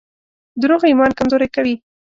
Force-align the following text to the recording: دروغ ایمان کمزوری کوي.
دروغ 0.61 0.81
ایمان 0.89 1.11
کمزوری 1.19 1.47
کوي. 1.55 1.75